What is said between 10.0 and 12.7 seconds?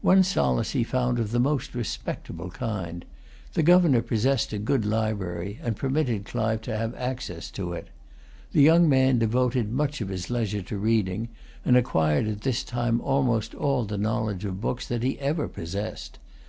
of his leisure to reading, and acquired at this